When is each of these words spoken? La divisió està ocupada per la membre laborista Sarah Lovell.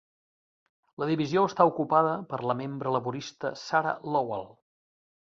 La 1.03 1.07
divisió 1.09 1.43
està 1.51 1.69
ocupada 1.73 2.15
per 2.33 2.41
la 2.53 2.57
membre 2.65 2.97
laborista 2.99 3.55
Sarah 3.69 3.97
Lovell. 4.17 4.53